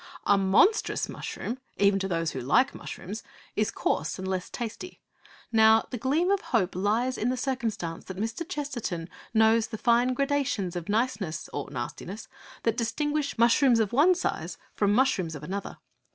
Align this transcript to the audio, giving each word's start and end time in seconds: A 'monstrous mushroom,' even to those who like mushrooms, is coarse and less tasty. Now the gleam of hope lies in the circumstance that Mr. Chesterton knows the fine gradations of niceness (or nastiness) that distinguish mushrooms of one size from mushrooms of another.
A 0.25 0.35
'monstrous 0.35 1.07
mushroom,' 1.07 1.59
even 1.77 1.99
to 1.99 2.07
those 2.07 2.31
who 2.31 2.41
like 2.41 2.73
mushrooms, 2.73 3.21
is 3.55 3.69
coarse 3.69 4.17
and 4.17 4.27
less 4.27 4.49
tasty. 4.49 4.99
Now 5.51 5.85
the 5.91 5.97
gleam 5.99 6.31
of 6.31 6.41
hope 6.41 6.75
lies 6.75 7.19
in 7.19 7.29
the 7.29 7.37
circumstance 7.37 8.05
that 8.05 8.17
Mr. 8.17 8.43
Chesterton 8.49 9.09
knows 9.31 9.67
the 9.67 9.77
fine 9.77 10.15
gradations 10.15 10.75
of 10.75 10.89
niceness 10.89 11.51
(or 11.53 11.69
nastiness) 11.69 12.27
that 12.63 12.77
distinguish 12.77 13.37
mushrooms 13.37 13.79
of 13.79 13.93
one 13.93 14.15
size 14.15 14.57
from 14.73 14.91
mushrooms 14.91 15.35
of 15.35 15.43
another. 15.43 15.77